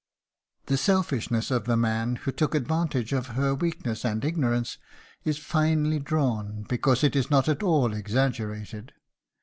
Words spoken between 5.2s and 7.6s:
is finely drawn because it is not